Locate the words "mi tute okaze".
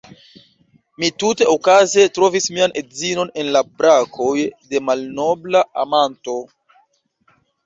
1.01-2.05